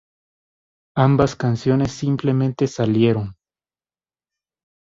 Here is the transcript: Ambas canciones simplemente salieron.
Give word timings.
Ambas 0.97 1.35
canciones 1.35 1.91
simplemente 1.91 2.65
salieron. 2.65 3.35